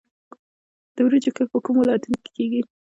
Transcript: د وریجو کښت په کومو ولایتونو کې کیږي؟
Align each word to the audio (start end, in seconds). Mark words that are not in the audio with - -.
د 0.95 0.97
وریجو 1.05 1.35
کښت 1.35 1.49
په 1.53 1.59
کومو 1.65 1.79
ولایتونو 1.81 2.17
کې 2.23 2.29
کیږي؟ 2.37 2.61